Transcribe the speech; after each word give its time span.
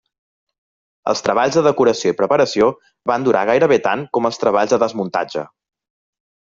Els 1.13 1.21
treballs 1.27 1.57
de 1.57 1.63
decoració 1.67 2.15
i 2.15 2.17
preparació 2.23 2.71
van 3.13 3.29
durar 3.29 3.45
gairebé 3.53 3.81
tant 3.91 4.09
com 4.19 4.31
els 4.33 4.45
treballs 4.47 4.77
de 4.77 4.85
desmuntatge. 4.89 5.49